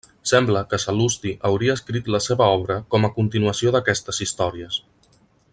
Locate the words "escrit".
1.81-2.09